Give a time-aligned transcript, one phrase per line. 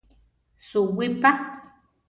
[0.69, 1.31] Suwí pa!